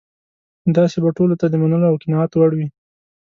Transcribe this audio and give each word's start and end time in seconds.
داسې 0.77 0.97
به 1.03 1.09
ټولو 1.17 1.33
ته 1.39 1.45
د 1.49 1.55
منلو 1.61 1.89
او 1.91 1.95
قناعت 2.03 2.31
وړ 2.35 2.51
وي. 2.57 2.67